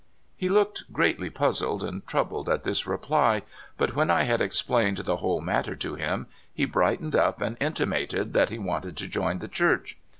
[0.35, 3.43] He looked greatly puzzled and troubled at this reply,
[3.77, 8.33] but when I had explained the whole matter to him he brightened up and intimated
[8.33, 9.99] that he wanted to join the Church.